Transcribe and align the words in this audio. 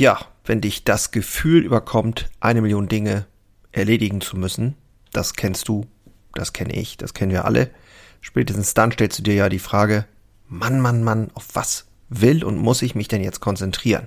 Ja, 0.00 0.18
wenn 0.46 0.62
dich 0.62 0.84
das 0.84 1.10
Gefühl 1.10 1.62
überkommt, 1.62 2.30
eine 2.40 2.62
Million 2.62 2.88
Dinge 2.88 3.26
erledigen 3.70 4.22
zu 4.22 4.38
müssen, 4.38 4.74
das 5.12 5.34
kennst 5.34 5.68
du, 5.68 5.86
das 6.32 6.54
kenne 6.54 6.72
ich, 6.72 6.96
das 6.96 7.12
kennen 7.12 7.32
wir 7.32 7.44
alle. 7.44 7.68
Spätestens 8.22 8.72
dann 8.72 8.92
stellst 8.92 9.18
du 9.18 9.22
dir 9.22 9.34
ja 9.34 9.50
die 9.50 9.58
Frage, 9.58 10.06
Mann, 10.48 10.80
Mann, 10.80 11.04
Mann, 11.04 11.30
auf 11.34 11.48
was 11.52 11.84
will 12.08 12.44
und 12.44 12.56
muss 12.56 12.80
ich 12.80 12.94
mich 12.94 13.08
denn 13.08 13.22
jetzt 13.22 13.40
konzentrieren, 13.40 14.06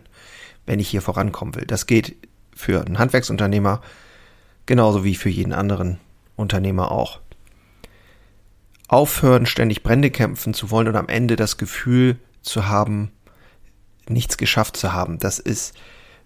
wenn 0.66 0.79
ich 0.79 0.90
hier 0.90 1.04
vorankommen 1.04 1.54
will? 1.54 1.68
Das 1.68 1.86
geht 1.86 2.16
für 2.55 2.84
einen 2.84 2.98
Handwerksunternehmer 2.98 3.80
genauso 4.66 5.04
wie 5.04 5.14
für 5.14 5.30
jeden 5.30 5.54
anderen 5.54 6.00
Unternehmer 6.36 6.91
auch. 6.91 7.20
Aufhören, 8.88 9.46
ständig 9.46 9.84
Brände 9.84 10.10
kämpfen 10.10 10.55
zu 10.55 10.71
wollen 10.71 10.88
und 10.88 10.96
am 10.96 11.07
Ende 11.07 11.36
das 11.36 11.57
Gefühl 11.57 12.18
zu 12.41 12.68
haben, 12.68 13.12
nichts 14.08 14.38
geschafft 14.38 14.78
zu 14.78 14.94
haben. 14.94 15.20
Das 15.20 15.40
ist 15.40 15.74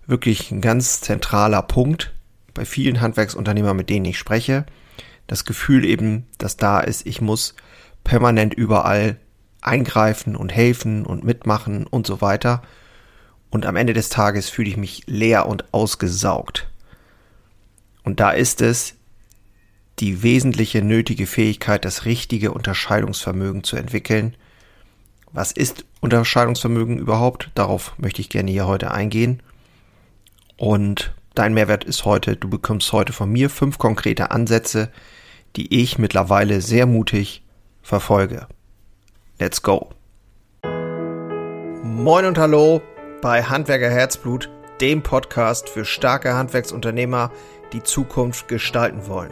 wirklich 0.05 0.51
ein 0.51 0.61
ganz 0.61 1.01
zentraler 1.01 1.61
Punkt 1.61 2.13
bei 2.53 2.65
vielen 2.65 3.01
Handwerksunternehmern, 3.01 3.77
mit 3.77 3.89
denen 3.89 4.05
ich 4.05 4.17
spreche. 4.17 4.65
Das 5.27 5.45
Gefühl 5.45 5.85
eben, 5.85 6.25
dass 6.37 6.57
da 6.57 6.79
ist, 6.79 7.05
ich 7.05 7.21
muss 7.21 7.55
permanent 8.03 8.53
überall 8.53 9.17
eingreifen 9.61 10.35
und 10.35 10.53
helfen 10.53 11.05
und 11.05 11.23
mitmachen 11.23 11.85
und 11.85 12.07
so 12.07 12.21
weiter. 12.21 12.61
Und 13.49 13.65
am 13.65 13.75
Ende 13.75 13.93
des 13.93 14.09
Tages 14.09 14.49
fühle 14.49 14.69
ich 14.69 14.77
mich 14.77 15.03
leer 15.07 15.47
und 15.47 15.73
ausgesaugt. 15.73 16.67
Und 18.03 18.19
da 18.19 18.31
ist 18.31 18.61
es 18.61 18.95
die 19.99 20.23
wesentliche 20.23 20.81
nötige 20.81 21.27
Fähigkeit, 21.27 21.83
das 21.83 22.05
richtige 22.05 22.51
Unterscheidungsvermögen 22.51 23.63
zu 23.63 23.75
entwickeln. 23.75 24.35
Was 25.33 25.51
ist 25.51 25.85
Unterscheidungsvermögen 25.99 26.97
überhaupt? 26.97 27.51
Darauf 27.53 27.93
möchte 27.97 28.21
ich 28.21 28.29
gerne 28.29 28.49
hier 28.49 28.65
heute 28.65 28.91
eingehen. 28.91 29.43
Und 30.55 31.13
dein 31.35 31.53
Mehrwert 31.53 31.83
ist 31.83 32.05
heute, 32.05 32.35
du 32.35 32.49
bekommst 32.49 32.93
heute 32.93 33.13
von 33.13 33.29
mir 33.29 33.49
fünf 33.49 33.77
konkrete 33.77 34.31
Ansätze, 34.31 34.89
die 35.55 35.81
ich 35.81 35.97
mittlerweile 35.97 36.61
sehr 36.61 36.85
mutig 36.85 37.43
verfolge. 37.81 38.47
Let's 39.39 39.61
go. 39.61 39.89
Moin 41.83 42.25
und 42.25 42.37
hallo 42.37 42.81
bei 43.21 43.43
Handwerker 43.43 43.89
Herzblut, 43.89 44.49
dem 44.81 45.03
Podcast 45.03 45.69
für 45.69 45.85
starke 45.85 46.35
Handwerksunternehmer, 46.35 47.31
die 47.73 47.83
Zukunft 47.83 48.47
gestalten 48.47 49.07
wollen. 49.07 49.31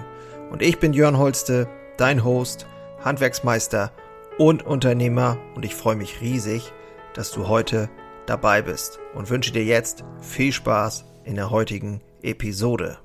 Und 0.52 0.62
ich 0.62 0.80
bin 0.80 0.94
Jörn 0.94 1.18
Holste, 1.18 1.68
dein 1.98 2.24
Host, 2.24 2.68
Handwerksmeister 3.04 3.92
und 4.38 4.64
Unternehmer 4.64 5.38
und 5.56 5.66
ich 5.66 5.76
freue 5.76 5.96
mich 5.96 6.22
riesig, 6.22 6.72
dass 7.14 7.32
du 7.32 7.48
heute 7.48 7.90
dabei 8.26 8.62
bist 8.62 9.00
und 9.14 9.30
wünsche 9.30 9.52
dir 9.52 9.64
jetzt 9.64 10.04
viel 10.20 10.52
Spaß 10.52 11.06
in 11.24 11.36
der 11.36 11.50
heutigen 11.52 12.02
Episode. 12.22 13.00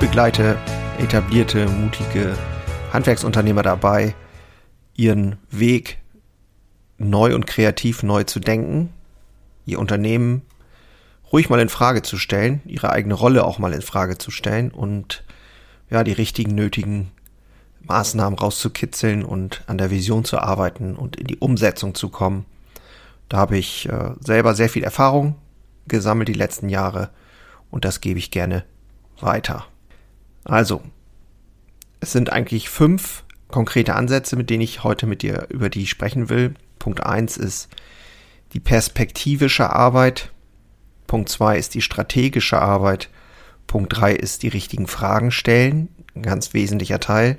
begleite 0.00 0.58
etablierte, 0.98 1.68
mutige 1.68 2.34
Handwerksunternehmer 2.92 3.62
dabei, 3.62 4.14
ihren 4.96 5.36
Weg 5.50 5.98
neu 6.98 7.34
und 7.34 7.46
kreativ 7.46 8.02
neu 8.02 8.24
zu 8.24 8.40
denken, 8.40 8.92
ihr 9.66 9.78
Unternehmen 9.78 10.42
ruhig 11.32 11.48
mal 11.48 11.60
in 11.60 11.68
Frage 11.68 12.02
zu 12.02 12.18
stellen, 12.18 12.60
ihre 12.66 12.90
eigene 12.90 13.14
Rolle 13.14 13.44
auch 13.44 13.58
mal 13.58 13.72
in 13.72 13.82
Frage 13.82 14.18
zu 14.18 14.30
stellen 14.30 14.70
und 14.70 15.24
ja, 15.88 16.04
die 16.04 16.12
richtigen 16.12 16.54
nötigen 16.54 17.10
Maßnahmen 17.82 18.38
rauszukitzeln 18.38 19.24
und 19.24 19.62
an 19.66 19.78
der 19.78 19.90
Vision 19.90 20.24
zu 20.24 20.38
arbeiten 20.38 20.96
und 20.96 21.16
in 21.16 21.26
die 21.26 21.38
Umsetzung 21.38 21.94
zu 21.94 22.08
kommen. 22.08 22.46
Da 23.28 23.38
habe 23.38 23.58
ich 23.58 23.88
äh, 23.88 24.10
selber 24.20 24.54
sehr 24.54 24.68
viel 24.68 24.84
Erfahrung 24.84 25.36
gesammelt 25.88 26.28
die 26.28 26.34
letzten 26.34 26.68
Jahre 26.68 27.10
und 27.70 27.84
das 27.84 28.00
gebe 28.00 28.18
ich 28.18 28.30
gerne 28.30 28.64
weiter. 29.20 29.66
Also, 30.44 30.82
es 32.00 32.12
sind 32.12 32.32
eigentlich 32.32 32.70
fünf 32.70 33.24
konkrete 33.48 33.94
Ansätze, 33.94 34.36
mit 34.36 34.50
denen 34.50 34.62
ich 34.62 34.84
heute 34.84 35.06
mit 35.06 35.22
dir 35.22 35.46
über 35.50 35.68
die 35.68 35.86
sprechen 35.86 36.28
will. 36.28 36.54
Punkt 36.78 37.04
eins 37.04 37.36
ist 37.36 37.68
die 38.52 38.60
perspektivische 38.60 39.70
Arbeit. 39.70 40.30
Punkt 41.10 41.28
zwei 41.28 41.58
ist 41.58 41.74
die 41.74 41.82
strategische 41.82 42.62
Arbeit. 42.62 43.10
Punkt 43.66 43.96
drei 43.96 44.12
ist 44.12 44.44
die 44.44 44.48
richtigen 44.48 44.86
Fragen 44.86 45.32
stellen. 45.32 45.88
Ein 46.14 46.22
ganz 46.22 46.54
wesentlicher 46.54 47.00
Teil. 47.00 47.36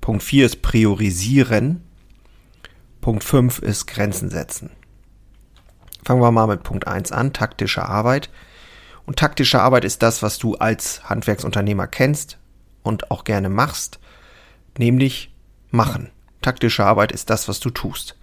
Punkt 0.00 0.22
vier 0.22 0.46
ist 0.46 0.62
priorisieren. 0.62 1.84
Punkt 3.02 3.22
fünf 3.22 3.58
ist 3.58 3.84
Grenzen 3.88 4.30
setzen. 4.30 4.70
Fangen 6.02 6.22
wir 6.22 6.30
mal 6.30 6.46
mit 6.46 6.62
Punkt 6.62 6.86
eins 6.86 7.12
an, 7.12 7.34
taktische 7.34 7.86
Arbeit. 7.86 8.30
Und 9.04 9.18
taktische 9.18 9.60
Arbeit 9.60 9.84
ist 9.84 10.02
das, 10.02 10.22
was 10.22 10.38
du 10.38 10.54
als 10.54 11.06
Handwerksunternehmer 11.06 11.86
kennst 11.86 12.38
und 12.82 13.10
auch 13.10 13.24
gerne 13.24 13.50
machst, 13.50 13.98
nämlich 14.78 15.30
machen. 15.70 16.08
Taktische 16.40 16.86
Arbeit 16.86 17.12
ist 17.12 17.28
das, 17.28 17.48
was 17.48 17.60
du 17.60 17.68
tust. 17.68 18.16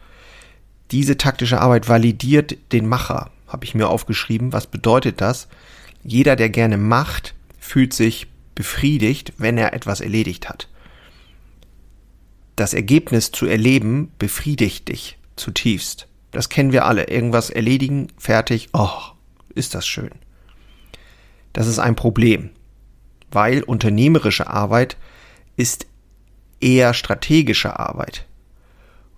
Diese 0.89 1.17
taktische 1.17 1.61
Arbeit 1.61 1.87
validiert 1.87 2.57
den 2.71 2.87
Macher, 2.87 3.29
habe 3.51 3.65
ich 3.65 3.75
mir 3.75 3.89
aufgeschrieben. 3.89 4.53
Was 4.53 4.67
bedeutet 4.67 5.21
das? 5.21 5.47
Jeder, 6.03 6.35
der 6.35 6.49
gerne 6.49 6.77
macht, 6.77 7.35
fühlt 7.59 7.93
sich 7.93 8.27
befriedigt, 8.55 9.33
wenn 9.37 9.57
er 9.57 9.73
etwas 9.73 10.01
erledigt 10.01 10.49
hat. 10.49 10.67
Das 12.55 12.73
Ergebnis 12.73 13.31
zu 13.31 13.45
erleben 13.45 14.11
befriedigt 14.19 14.89
dich 14.89 15.17
zutiefst. 15.35 16.07
Das 16.31 16.49
kennen 16.49 16.71
wir 16.71 16.85
alle. 16.85 17.07
Irgendwas 17.07 17.49
erledigen, 17.49 18.07
fertig. 18.17 18.69
Oh, 18.73 18.91
ist 19.53 19.75
das 19.75 19.87
schön. 19.87 20.11
Das 21.53 21.67
ist 21.67 21.79
ein 21.79 21.95
Problem, 21.95 22.51
weil 23.31 23.63
unternehmerische 23.63 24.47
Arbeit 24.47 24.97
ist 25.57 25.85
eher 26.59 26.93
strategische 26.93 27.79
Arbeit. 27.79 28.25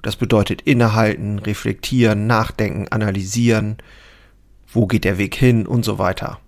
Das 0.01 0.15
bedeutet 0.15 0.61
innehalten, 0.61 1.39
reflektieren, 1.39 2.27
nachdenken, 2.27 2.88
analysieren, 2.89 3.77
wo 4.73 4.88
geht 4.88 5.03
der 5.03 5.17
Weg 5.17 5.35
hin 5.35 5.66
und 5.67 5.85
so 5.85 6.00
weiter. 6.00 6.39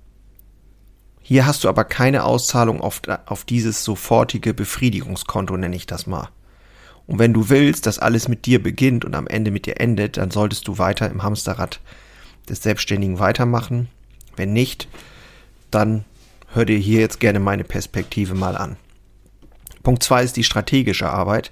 Hier 1.22 1.46
hast 1.46 1.64
du 1.64 1.70
aber 1.70 1.86
keine 1.86 2.24
Auszahlung 2.24 2.82
auf, 2.82 3.02
auf 3.26 3.46
dieses 3.46 3.84
sofortige 3.84 4.54
Befriedigungskonto, 4.54 5.58
nenne 5.58 5.76
ich 5.76 5.88
das 5.88 6.06
mal. 6.06 6.30
Und 7.08 7.20
wenn 7.20 7.34
du 7.34 7.50
willst, 7.50 7.86
dass 7.86 8.00
alles 8.00 8.28
mit 8.28 8.46
dir 8.46 8.62
beginnt 8.62 9.06
und 9.06 9.16
am 9.16 9.28
Ende 9.28 9.52
mit 9.52 9.66
dir 9.66 9.80
endet, 9.80 10.18
dann 10.18 10.32
solltest 10.32 10.68
du 10.68 10.78
weiter 10.78 11.10
im 11.10 11.24
Hamsterrad 11.24 11.80
des 12.50 12.62
Selbstständigen 12.64 13.20
weitermachen. 13.20 13.90
Wenn 14.36 14.54
nicht, 14.54 14.88
dann 15.72 16.06
hör 16.54 16.66
dir 16.66 16.78
hier 16.78 17.00
jetzt 17.00 17.20
gerne 17.20 17.40
meine 17.40 17.64
Perspektive 17.64 18.34
mal 18.34 18.58
an. 18.58 18.78
Punkt 19.84 20.02
zwei 20.04 20.24
ist 20.24 20.36
die 20.36 20.44
strategische 20.44 21.10
Arbeit. 21.10 21.52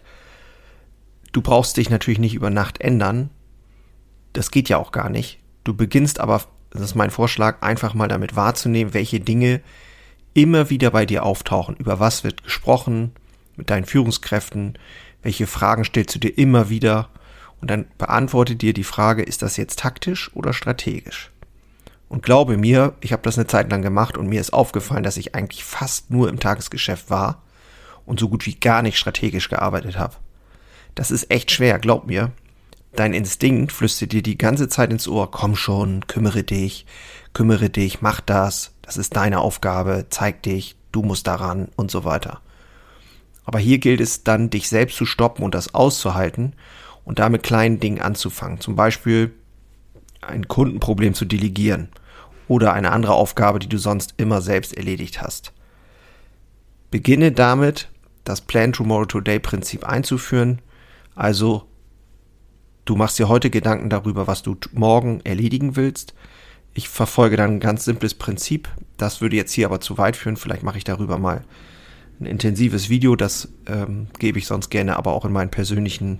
Du 1.33 1.41
brauchst 1.41 1.77
dich 1.77 1.89
natürlich 1.89 2.19
nicht 2.19 2.35
über 2.35 2.49
Nacht 2.49 2.81
ändern. 2.81 3.29
Das 4.33 4.49
geht 4.49 4.69
ja 4.69 4.77
auch 4.77 4.91
gar 4.91 5.09
nicht. 5.09 5.39
Du 5.63 5.75
beginnst 5.75 6.19
aber, 6.19 6.43
das 6.73 6.81
ist 6.81 6.95
mein 6.95 7.11
Vorschlag, 7.11 7.61
einfach 7.61 7.93
mal 7.93 8.07
damit 8.07 8.35
wahrzunehmen, 8.35 8.93
welche 8.93 9.19
Dinge 9.19 9.61
immer 10.33 10.69
wieder 10.69 10.91
bei 10.91 11.05
dir 11.05 11.23
auftauchen. 11.23 11.75
Über 11.77 11.99
was 11.99 12.23
wird 12.23 12.43
gesprochen 12.43 13.11
mit 13.55 13.69
deinen 13.69 13.85
Führungskräften? 13.85 14.77
Welche 15.21 15.47
Fragen 15.47 15.85
stellst 15.85 16.15
du 16.15 16.19
dir 16.19 16.35
immer 16.37 16.69
wieder? 16.69 17.09
Und 17.61 17.69
dann 17.69 17.85
beantworte 17.97 18.55
dir 18.55 18.73
die 18.73 18.83
Frage, 18.83 19.23
ist 19.23 19.41
das 19.41 19.55
jetzt 19.55 19.79
taktisch 19.79 20.31
oder 20.35 20.51
strategisch? 20.51 21.31
Und 22.09 22.23
glaube 22.23 22.57
mir, 22.57 22.93
ich 23.01 23.13
habe 23.13 23.23
das 23.23 23.37
eine 23.37 23.47
Zeit 23.47 23.71
lang 23.71 23.81
gemacht 23.81 24.17
und 24.17 24.27
mir 24.27 24.41
ist 24.41 24.53
aufgefallen, 24.53 25.03
dass 25.03 25.17
ich 25.17 25.35
eigentlich 25.35 25.63
fast 25.63 26.11
nur 26.11 26.29
im 26.29 26.39
Tagesgeschäft 26.39 27.09
war 27.09 27.41
und 28.05 28.19
so 28.19 28.29
gut 28.29 28.45
wie 28.45 28.55
gar 28.55 28.81
nicht 28.81 28.97
strategisch 28.97 29.49
gearbeitet 29.49 29.97
habe. 29.97 30.15
Das 30.95 31.09
ist 31.09 31.31
echt 31.31 31.51
schwer, 31.51 31.79
glaub 31.79 32.05
mir. 32.05 32.31
Dein 32.95 33.13
Instinkt 33.13 33.71
flüstert 33.71 34.11
dir 34.11 34.21
die 34.21 34.37
ganze 34.37 34.69
Zeit 34.69 34.91
ins 34.91 35.07
Ohr, 35.07 35.31
komm 35.31 35.55
schon, 35.55 36.05
kümmere 36.05 36.43
dich, 36.43 36.85
kümmere 37.33 37.69
dich, 37.69 38.01
mach 38.01 38.21
das, 38.21 38.73
das 38.83 38.97
ist 38.97 39.15
deine 39.15 39.39
Aufgabe, 39.39 40.05
zeig 40.09 40.43
dich, 40.43 40.75
du 40.91 41.01
musst 41.01 41.25
daran 41.25 41.69
und 41.75 41.89
so 41.89 42.05
weiter. 42.05 42.41
Aber 43.45 43.57
hier 43.57 43.79
gilt 43.79 43.99
es 43.99 44.23
dann, 44.23 44.51
dich 44.51 44.69
selbst 44.69 44.95
zu 44.95 45.05
stoppen 45.05 45.43
und 45.43 45.55
das 45.55 45.73
auszuhalten 45.73 46.53
und 47.03 47.17
damit 47.17 47.41
kleinen 47.41 47.79
Dingen 47.79 47.99
anzufangen. 47.99 48.59
Zum 48.59 48.75
Beispiel 48.75 49.33
ein 50.21 50.47
Kundenproblem 50.47 51.15
zu 51.15 51.25
delegieren 51.25 51.89
oder 52.47 52.73
eine 52.73 52.91
andere 52.91 53.13
Aufgabe, 53.13 53.59
die 53.59 53.67
du 53.67 53.77
sonst 53.79 54.13
immer 54.17 54.41
selbst 54.41 54.77
erledigt 54.77 55.21
hast. 55.21 55.51
Beginne 56.91 57.31
damit, 57.31 57.89
das 58.23 58.41
Plan 58.41 58.71
Tomorrow 58.71 59.05
Today 59.05 59.39
Prinzip 59.39 59.83
einzuführen. 59.83 60.61
Also, 61.15 61.67
du 62.85 62.95
machst 62.95 63.19
dir 63.19 63.29
heute 63.29 63.49
Gedanken 63.49 63.89
darüber, 63.89 64.27
was 64.27 64.43
du 64.43 64.55
morgen 64.71 65.21
erledigen 65.23 65.75
willst. 65.75 66.13
Ich 66.73 66.89
verfolge 66.89 67.37
dann 67.37 67.55
ein 67.55 67.59
ganz 67.59 67.85
simples 67.85 68.13
Prinzip. 68.13 68.67
Das 68.97 69.21
würde 69.21 69.35
jetzt 69.35 69.51
hier 69.51 69.67
aber 69.67 69.79
zu 69.79 69.97
weit 69.97 70.15
führen. 70.15 70.37
Vielleicht 70.37 70.63
mache 70.63 70.77
ich 70.77 70.83
darüber 70.83 71.17
mal 71.17 71.43
ein 72.19 72.25
intensives 72.25 72.89
Video. 72.89 73.15
Das 73.15 73.49
ähm, 73.67 74.07
gebe 74.17 74.39
ich 74.39 74.47
sonst 74.47 74.69
gerne 74.69 74.97
aber 74.97 75.13
auch 75.13 75.25
in 75.25 75.31
meinen 75.31 75.51
persönlichen 75.51 76.19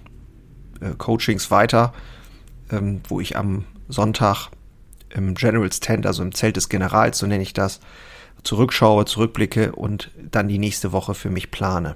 äh, 0.80 0.92
Coachings 0.98 1.50
weiter, 1.50 1.94
ähm, 2.72 3.02
wo 3.08 3.20
ich 3.20 3.36
am 3.36 3.66
Sonntag 3.88 4.50
im 5.10 5.36
General's 5.36 5.80
Tent, 5.80 6.06
also 6.06 6.24
im 6.24 6.34
Zelt 6.34 6.56
des 6.56 6.70
Generals, 6.70 7.18
so 7.20 7.28
nenne 7.28 7.44
ich 7.44 7.54
das, 7.54 7.80
zurückschaue, 8.44 9.06
zurückblicke 9.06 9.74
und 9.74 10.12
dann 10.32 10.48
die 10.48 10.58
nächste 10.58 10.92
Woche 10.92 11.14
für 11.14 11.30
mich 11.30 11.52
plane. 11.52 11.96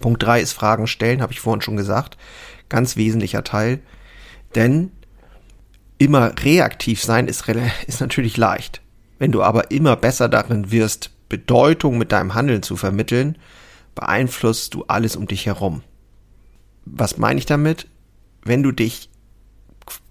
Punkt 0.00 0.22
drei 0.22 0.40
ist 0.40 0.52
Fragen 0.52 0.86
stellen, 0.86 1.22
habe 1.22 1.32
ich 1.32 1.40
vorhin 1.40 1.62
schon 1.62 1.76
gesagt. 1.76 2.16
Ganz 2.68 2.96
wesentlicher 2.96 3.44
Teil. 3.44 3.80
Denn 4.54 4.90
immer 5.98 6.32
reaktiv 6.38 7.02
sein 7.02 7.28
ist, 7.28 7.44
ist 7.86 8.00
natürlich 8.00 8.36
leicht. 8.36 8.80
Wenn 9.18 9.32
du 9.32 9.42
aber 9.42 9.70
immer 9.70 9.96
besser 9.96 10.28
darin 10.28 10.70
wirst, 10.70 11.10
Bedeutung 11.28 11.98
mit 11.98 12.12
deinem 12.12 12.34
Handeln 12.34 12.62
zu 12.62 12.76
vermitteln, 12.76 13.38
beeinflusst 13.94 14.74
du 14.74 14.84
alles 14.86 15.16
um 15.16 15.26
dich 15.26 15.46
herum. 15.46 15.82
Was 16.84 17.18
meine 17.18 17.38
ich 17.38 17.46
damit? 17.46 17.88
Wenn 18.42 18.62
du 18.62 18.70
dich 18.70 19.10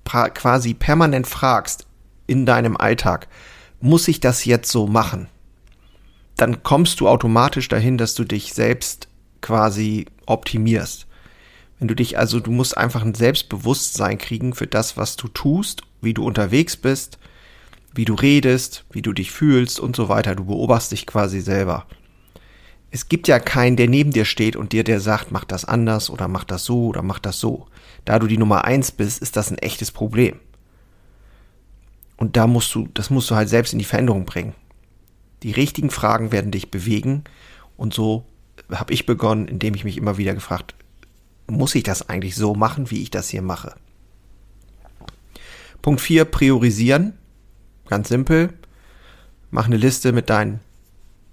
quasi 0.04 0.74
permanent 0.74 1.28
fragst 1.28 1.88
in 2.28 2.46
deinem 2.46 2.76
Alltag, 2.76 3.28
muss 3.80 4.08
ich 4.08 4.20
das 4.20 4.46
jetzt 4.46 4.72
so 4.72 4.88
machen? 4.88 5.28
Dann 6.36 6.64
kommst 6.64 7.00
du 7.00 7.08
automatisch 7.08 7.70
dahin, 7.70 7.98
dass 7.98 8.14
du 8.14 8.26
dich 8.26 8.54
selbst 8.54 9.08
quasi 9.42 10.08
optimierst. 10.26 11.05
Wenn 11.80 11.88
du 11.88 11.96
dich 11.96 12.18
also, 12.18 12.40
du 12.40 12.52
musst 12.52 12.78
einfach 12.78 13.04
ein 13.04 13.16
Selbstbewusstsein 13.16 14.18
kriegen 14.18 14.54
für 14.54 14.68
das, 14.68 14.98
was 14.98 15.18
du 15.18 15.28
tust, 15.28 15.82
wie 16.02 16.14
du 16.14 16.24
unterwegs 16.26 16.78
bist, 16.78 17.20
wie 17.94 18.06
du 18.06 18.14
redest, 18.14 18.86
wie 18.92 19.02
du 19.02 19.14
dich 19.14 19.32
fühlst 19.32 19.80
und 19.80 19.96
so 19.96 20.08
weiter. 20.10 20.36
Du 20.36 20.46
beobachtest 20.46 20.92
dich 20.94 21.06
quasi 21.06 21.42
selber. 21.42 21.86
Es 22.92 23.10
gibt 23.10 23.28
ja 23.28 23.40
keinen, 23.40 23.76
der 23.76 23.90
neben 23.90 24.12
dir 24.12 24.24
steht 24.24 24.56
und 24.56 24.72
dir 24.72 24.86
der 24.86 25.02
sagt, 25.02 25.32
mach 25.32 25.44
das 25.44 25.66
anders 25.66 26.10
oder 26.10 26.30
mach 26.30 26.46
das 26.46 26.64
so 26.64 26.88
oder 26.88 27.02
mach 27.02 27.20
das 27.20 27.40
so. 27.40 27.68
Da 28.06 28.20
du 28.20 28.28
die 28.28 28.38
Nummer 28.38 28.64
eins 28.64 28.92
bist, 28.92 29.22
ist 29.22 29.36
das 29.36 29.52
ein 29.52 29.58
echtes 29.58 29.92
Problem. 29.92 30.40
Und 32.16 32.38
da 32.38 32.48
musst 32.48 32.74
du, 32.74 32.88
das 32.94 33.10
musst 33.10 33.30
du 33.30 33.36
halt 33.36 33.50
selbst 33.50 33.74
in 33.74 33.80
die 33.80 33.86
Veränderung 33.86 34.24
bringen. 34.24 34.54
Die 35.44 35.52
richtigen 35.52 35.90
Fragen 35.90 36.32
werden 36.32 36.52
dich 36.52 36.72
bewegen 36.72 37.26
und 37.76 37.94
so 37.94 38.26
habe 38.72 38.94
ich 38.94 39.06
begonnen, 39.06 39.50
indem 39.50 39.76
ich 39.76 39.84
mich 39.84 39.98
immer 39.98 40.18
wieder 40.18 40.34
gefragt, 40.34 40.74
muss 41.48 41.76
ich 41.76 41.84
das 41.84 42.10
eigentlich 42.10 42.36
so 42.36 42.56
machen, 42.56 42.90
wie 42.92 43.02
ich 43.02 43.12
das 43.12 43.30
hier 43.30 43.42
mache? 43.42 43.76
Punkt 45.82 46.02
4, 46.02 46.26
priorisieren. 46.26 47.14
Ganz 47.88 48.10
simpel. 48.10 48.54
Mach 49.52 49.68
eine 49.68 49.78
Liste 49.78 50.12
mit 50.12 50.30
deinen 50.30 50.60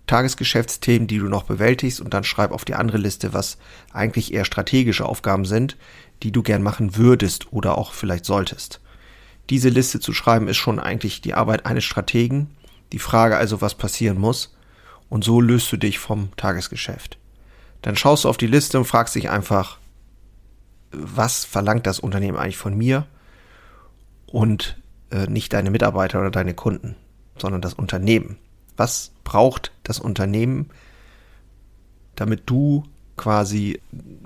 Tagesgeschäftsthemen, 0.06 1.08
die 1.08 1.18
du 1.18 1.26
noch 1.26 1.44
bewältigst 1.44 2.00
und 2.00 2.12
dann 2.12 2.24
schreib 2.24 2.52
auf 2.52 2.64
die 2.64 2.74
andere 2.74 2.98
Liste, 2.98 3.32
was 3.32 3.56
eigentlich 3.92 4.34
eher 4.34 4.44
strategische 4.44 5.06
Aufgaben 5.06 5.44
sind, 5.44 5.76
die 6.22 6.32
du 6.32 6.42
gern 6.42 6.62
machen 6.62 6.96
würdest 6.96 7.52
oder 7.52 7.78
auch 7.78 7.92
vielleicht 7.94 8.26
solltest. 8.26 8.80
Diese 9.48 9.70
Liste 9.70 10.00
zu 10.00 10.12
schreiben 10.12 10.48
ist 10.48 10.58
schon 10.58 10.78
eigentlich 10.78 11.20
die 11.20 11.34
Arbeit 11.34 11.66
eines 11.66 11.84
Strategen. 11.84 12.50
Die 12.92 12.98
Frage 12.98 13.36
also, 13.36 13.60
was 13.60 13.74
passieren 13.74 14.18
muss. 14.18 14.54
Und 15.08 15.24
so 15.24 15.40
löst 15.40 15.70
du 15.72 15.76
dich 15.76 15.98
vom 15.98 16.34
Tagesgeschäft. 16.36 17.18
Dann 17.82 17.96
schaust 17.96 18.24
du 18.24 18.28
auf 18.28 18.36
die 18.36 18.46
Liste 18.46 18.78
und 18.78 18.84
fragst 18.84 19.14
dich 19.14 19.30
einfach, 19.30 19.78
was 20.92 21.44
verlangt 21.44 21.86
das 21.86 21.98
Unternehmen 21.98 22.38
eigentlich 22.38 22.56
von 22.56 22.76
mir? 22.76 23.06
Und 24.26 24.80
äh, 25.10 25.26
nicht 25.26 25.52
deine 25.52 25.70
Mitarbeiter 25.70 26.20
oder 26.20 26.30
deine 26.30 26.54
Kunden, 26.54 26.96
sondern 27.36 27.60
das 27.60 27.74
Unternehmen. 27.74 28.38
Was 28.76 29.12
braucht 29.24 29.72
das 29.82 29.98
Unternehmen, 29.98 30.70
damit 32.14 32.42
du 32.46 32.84
quasi, 33.16 33.80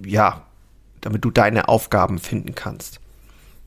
ja, 0.05 0.47
damit 1.01 1.25
du 1.25 1.31
deine 1.31 1.69
Aufgaben 1.69 2.19
finden 2.19 2.55
kannst? 2.55 3.01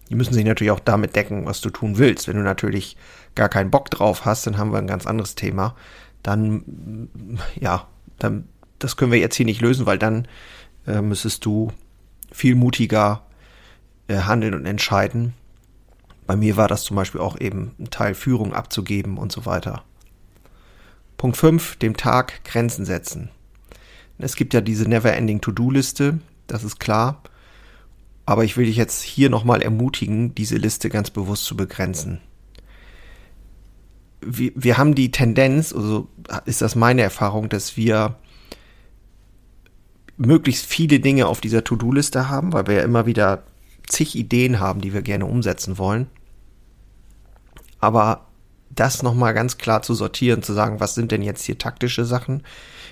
Die 0.09 0.15
müssen 0.15 0.33
sich 0.33 0.45
natürlich 0.45 0.71
auch 0.71 0.79
damit 0.79 1.15
decken, 1.15 1.45
was 1.45 1.61
du 1.61 1.69
tun 1.69 1.97
willst. 1.97 2.27
Wenn 2.27 2.37
du 2.37 2.43
natürlich 2.43 2.97
gar 3.35 3.49
keinen 3.49 3.69
Bock 3.69 3.91
drauf 3.91 4.25
hast, 4.25 4.47
dann 4.47 4.57
haben 4.57 4.71
wir 4.71 4.79
ein 4.79 4.87
ganz 4.87 5.05
anderes 5.05 5.35
Thema. 5.35 5.75
Dann, 6.23 7.09
ja, 7.59 7.87
dann, 8.17 8.47
das 8.79 8.97
können 8.97 9.11
wir 9.11 9.19
jetzt 9.19 9.35
hier 9.35 9.45
nicht 9.45 9.61
lösen, 9.61 9.85
weil 9.85 9.99
dann 9.99 10.27
äh, 10.87 11.01
müsstest 11.01 11.45
du 11.45 11.71
viel 12.31 12.55
mutiger 12.55 13.23
äh, 14.07 14.17
handeln 14.19 14.53
und 14.53 14.65
entscheiden. 14.65 15.33
Bei 16.27 16.35
mir 16.35 16.57
war 16.57 16.67
das 16.67 16.83
zum 16.83 16.95
Beispiel 16.95 17.21
auch 17.21 17.39
eben 17.39 17.71
ein 17.79 17.89
Teil 17.89 18.13
Führung 18.13 18.53
abzugeben 18.53 19.17
und 19.17 19.31
so 19.31 19.45
weiter. 19.45 19.83
Punkt 21.17 21.37
5, 21.37 21.77
dem 21.77 21.97
Tag 21.97 22.43
Grenzen 22.45 22.85
setzen. 22.85 23.29
Es 24.19 24.35
gibt 24.35 24.53
ja 24.53 24.61
diese 24.61 24.83
Never-Ending 24.87 25.41
To-Do-Liste, 25.41 26.19
das 26.47 26.63
ist 26.63 26.79
klar. 26.79 27.23
Aber 28.25 28.43
ich 28.43 28.57
will 28.57 28.65
dich 28.65 28.75
jetzt 28.75 29.01
hier 29.01 29.29
nochmal 29.29 29.61
ermutigen, 29.61 30.35
diese 30.35 30.57
Liste 30.57 30.89
ganz 30.89 31.09
bewusst 31.09 31.45
zu 31.45 31.57
begrenzen. 31.57 32.21
Wir, 34.21 34.51
wir 34.55 34.77
haben 34.77 34.93
die 34.93 35.09
Tendenz, 35.09 35.73
also 35.73 36.09
ist 36.45 36.61
das 36.61 36.75
meine 36.75 37.01
Erfahrung, 37.01 37.49
dass 37.49 37.75
wir 37.75 38.17
möglichst 40.19 40.65
viele 40.65 40.99
Dinge 40.99 41.27
auf 41.27 41.41
dieser 41.41 41.63
To-Do-Liste 41.63 42.29
haben, 42.29 42.53
weil 42.53 42.67
wir 42.67 42.75
ja 42.75 42.83
immer 42.83 43.05
wieder 43.05 43.43
zig 43.87 44.15
Ideen 44.15 44.59
haben, 44.59 44.81
die 44.81 44.93
wir 44.93 45.01
gerne 45.01 45.25
umsetzen 45.25 45.77
wollen. 45.77 46.07
Aber 47.79 48.27
das 48.69 49.01
nochmal 49.01 49.33
ganz 49.33 49.57
klar 49.57 49.81
zu 49.81 49.93
sortieren, 49.93 50.43
zu 50.43 50.53
sagen, 50.53 50.79
was 50.79 50.93
sind 50.93 51.11
denn 51.11 51.23
jetzt 51.23 51.43
hier 51.43 51.57
taktische 51.57 52.05
Sachen, 52.05 52.43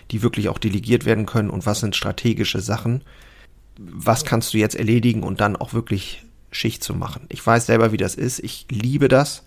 die 0.09 0.23
wirklich 0.23 0.47
auch 0.49 0.57
delegiert 0.57 1.05
werden 1.05 1.25
können 1.25 1.49
und 1.49 1.65
was 1.65 1.81
sind 1.81 1.95
strategische 1.95 2.61
Sachen, 2.61 3.03
was 3.77 4.23
kannst 4.23 4.53
du 4.53 4.57
jetzt 4.57 4.75
erledigen 4.75 5.21
und 5.21 5.41
dann 5.41 5.57
auch 5.57 5.73
wirklich 5.73 6.25
Schicht 6.49 6.81
zu 6.81 6.95
machen. 6.95 7.25
Ich 7.29 7.45
weiß 7.45 7.65
selber, 7.65 7.91
wie 7.91 7.97
das 7.97 8.15
ist. 8.15 8.39
Ich 8.39 8.65
liebe 8.71 9.09
das, 9.09 9.43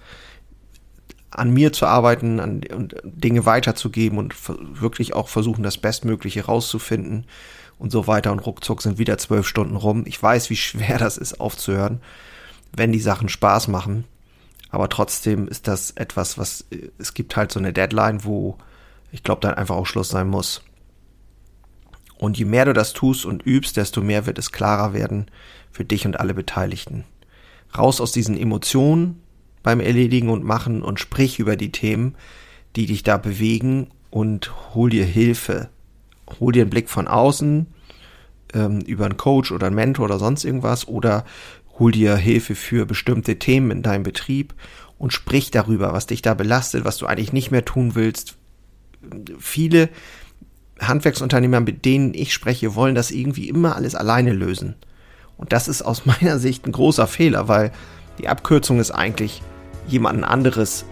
an 1.30 1.50
mir 1.50 1.72
zu 1.72 1.86
arbeiten 1.86 2.40
an, 2.40 2.60
und 2.74 2.94
Dinge 3.04 3.46
weiterzugeben 3.46 4.18
und 4.18 4.34
wirklich 4.80 5.14
auch 5.14 5.28
versuchen, 5.28 5.62
das 5.62 5.78
Bestmögliche 5.78 6.44
rauszufinden 6.44 7.24
und 7.80 7.90
so 7.90 8.06
weiter. 8.06 8.30
Und 8.30 8.38
ruckzuck 8.38 8.82
sind 8.82 8.98
wieder 8.98 9.18
zwölf 9.18 9.48
Stunden 9.48 9.74
rum. 9.74 10.04
Ich 10.06 10.22
weiß, 10.22 10.50
wie 10.50 10.56
schwer 10.56 10.98
das 10.98 11.16
ist, 11.16 11.40
aufzuhören, 11.40 12.00
wenn 12.76 12.92
die 12.92 13.00
Sachen 13.00 13.28
Spaß 13.28 13.66
machen. 13.66 14.04
Aber 14.70 14.88
trotzdem 14.88 15.48
ist 15.48 15.66
das 15.66 15.90
etwas, 15.92 16.38
was 16.38 16.66
es 16.98 17.14
gibt 17.14 17.36
halt 17.36 17.50
so 17.50 17.58
eine 17.58 17.72
Deadline, 17.72 18.24
wo 18.24 18.56
ich 19.10 19.24
glaube, 19.24 19.40
dann 19.40 19.54
einfach 19.54 19.74
auch 19.74 19.86
Schluss 19.86 20.10
sein 20.10 20.28
muss. 20.28 20.62
Und 22.18 22.38
je 22.38 22.44
mehr 22.44 22.66
du 22.66 22.72
das 22.72 22.92
tust 22.92 23.24
und 23.24 23.44
übst, 23.44 23.76
desto 23.76 24.02
mehr 24.02 24.26
wird 24.26 24.38
es 24.38 24.52
klarer 24.52 24.92
werden 24.92 25.26
für 25.72 25.84
dich 25.84 26.06
und 26.06 26.20
alle 26.20 26.34
Beteiligten. 26.34 27.04
Raus 27.76 28.00
aus 28.00 28.12
diesen 28.12 28.36
Emotionen 28.36 29.22
beim 29.62 29.80
Erledigen 29.80 30.28
und 30.28 30.44
Machen 30.44 30.82
und 30.82 31.00
sprich 31.00 31.38
über 31.38 31.56
die 31.56 31.72
Themen, 31.72 32.14
die 32.76 32.86
dich 32.86 33.02
da 33.02 33.16
bewegen 33.16 33.88
und 34.10 34.74
hol 34.74 34.90
dir 34.90 35.04
Hilfe. 35.04 35.70
Hol 36.38 36.52
dir 36.52 36.62
einen 36.62 36.70
Blick 36.70 36.88
von 36.88 37.08
außen 37.08 37.66
ähm, 38.54 38.80
über 38.82 39.06
einen 39.06 39.16
Coach 39.16 39.52
oder 39.52 39.66
einen 39.66 39.76
Mentor 39.76 40.04
oder 40.06 40.18
sonst 40.18 40.44
irgendwas 40.44 40.86
oder 40.86 41.24
hol 41.78 41.92
dir 41.92 42.16
Hilfe 42.16 42.54
für 42.54 42.86
bestimmte 42.86 43.38
Themen 43.38 43.70
in 43.70 43.82
deinem 43.82 44.02
Betrieb 44.02 44.54
und 44.98 45.12
sprich 45.12 45.50
darüber, 45.50 45.92
was 45.92 46.06
dich 46.06 46.22
da 46.22 46.34
belastet, 46.34 46.84
was 46.84 46.98
du 46.98 47.06
eigentlich 47.06 47.32
nicht 47.32 47.50
mehr 47.50 47.64
tun 47.64 47.94
willst. 47.94 48.36
Viele 49.38 49.88
Handwerksunternehmer, 50.78 51.60
mit 51.60 51.84
denen 51.84 52.14
ich 52.14 52.32
spreche, 52.32 52.74
wollen 52.74 52.94
das 52.94 53.10
irgendwie 53.10 53.48
immer 53.48 53.76
alles 53.76 53.94
alleine 53.94 54.32
lösen. 54.32 54.76
Und 55.36 55.52
das 55.54 55.68
ist 55.68 55.82
aus 55.82 56.04
meiner 56.20 56.38
Sicht 56.38 56.66
ein 56.66 56.72
großer 56.72 57.06
Fehler, 57.06 57.48
weil 57.48 57.72
die 58.18 58.28
Abkürzung 58.28 58.78
ist 58.78 58.90
eigentlich, 58.90 59.42
jemanden 59.88 60.24
anderes 60.24 60.84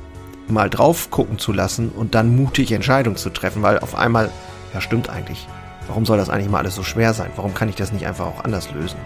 mal 0.49 0.71
drauf 0.71 1.11
gucken 1.11 1.39
zu 1.39 1.53
lassen 1.53 1.91
und 1.91 2.15
dann 2.15 2.35
mutig 2.35 2.73
Entscheidungen 2.73 3.19
zu 3.19 3.29
treffen, 3.29 3.63
weil 3.63 3.79
auf 3.79 3.95
einmal, 3.95 4.31
ja 4.75 4.81
stimmt 4.81 5.11
eigentlich, 5.11 5.47
warum 5.87 6.07
soll 6.07 6.19
das 6.19 6.31
eigentlich 6.31 6.51
mal 6.51 6.59
alles 6.59 6.75
so 6.75 6.83
schwer 6.83 7.15
sein? 7.15 7.31
Warum 7.37 7.55
kann 7.55 7.69
ich 7.69 7.77
das 7.77 7.93
nicht 7.93 8.07
einfach 8.07 8.27
auch 8.27 8.45
anders 8.45 8.71
lösen? 8.73 8.99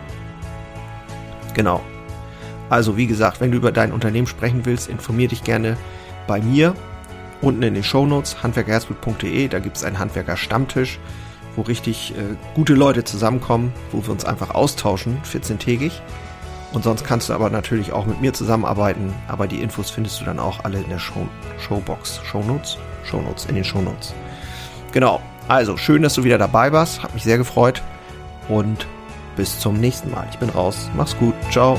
Genau. 1.54 1.81
Also 2.71 2.97
wie 2.97 3.07
gesagt, 3.07 3.40
wenn 3.40 3.50
du 3.50 3.59
über 3.59 3.73
dein 3.73 3.92
Unternehmen 3.92 4.26
sprechen 4.26 4.64
willst, 4.64 4.88
informier 4.88 5.28
dich 5.28 5.45
gerne 5.45 5.76
bei 6.26 6.40
mir 6.40 6.75
unten 7.42 7.62
in 7.62 7.75
den 7.75 7.85
Shownotes 7.85 8.42
handwerkerherzblut.de, 8.42 9.49
da 9.49 9.59
gibt 9.59 9.76
es 9.76 9.85
einen 9.85 9.99
Handwerker-Stammtisch, 9.99 10.99
wo 11.57 11.62
richtig 11.62 12.14
äh, 12.16 12.37
gute 12.54 12.75
Leute 12.75 13.04
zusammenkommen, 13.04 13.73
wo 13.90 14.02
wir 14.02 14.11
uns 14.11 14.25
einfach 14.25 14.54
austauschen, 14.54 15.21
14-tägig. 15.25 15.92
Und 16.73 16.85
sonst 16.85 17.04
kannst 17.04 17.28
du 17.28 17.35
aber 17.35 17.50
natürlich 17.50 17.92
auch 17.92 18.07
mit 18.07 18.23
mir 18.23 18.33
zusammenarbeiten, 18.33 19.12
aber 19.28 19.47
die 19.47 19.61
Infos 19.61 19.90
findest 19.90 20.21
du 20.21 20.25
dann 20.25 20.38
auch 20.38 20.64
alle 20.64 20.81
in 20.81 20.88
der 20.88 20.99
Show 20.99 21.28
Showbox, 21.59 22.21
Shownotes, 22.25 22.78
Shownotes, 23.04 23.45
in 23.47 23.57
den 23.57 23.64
Shownotes. 23.64 24.14
Genau, 24.92 25.21
also 25.49 25.76
schön, 25.76 26.02
dass 26.02 26.14
du 26.14 26.25
wieder 26.25 26.38
dabei 26.38 26.72
warst, 26.72 27.02
hat 27.02 27.14
mich 27.14 27.25
sehr 27.25 27.38
gefreut 27.38 27.82
und 28.49 28.87
bis 29.37 29.58
zum 29.58 29.80
nächsten 29.80 30.11
Mal. 30.11 30.26
Ich 30.30 30.38
bin 30.38 30.50
raus, 30.50 30.90
mach's 30.96 31.16
gut, 31.16 31.34
ciao. 31.50 31.78